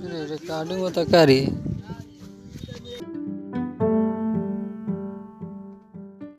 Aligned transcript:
recording 0.00 0.80
होता 0.80 1.02
का 1.04 1.22
रे 1.24 1.38